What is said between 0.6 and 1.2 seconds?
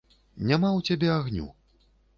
ў цябе